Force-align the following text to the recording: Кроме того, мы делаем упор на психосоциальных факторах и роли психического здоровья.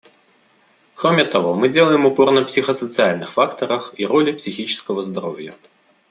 Кроме 0.95 1.25
того, 1.25 1.53
мы 1.53 1.69
делаем 1.69 2.07
упор 2.07 2.31
на 2.31 2.43
психосоциальных 2.43 3.31
факторах 3.33 3.93
и 3.95 4.03
роли 4.03 4.31
психического 4.31 5.03
здоровья. 5.03 5.53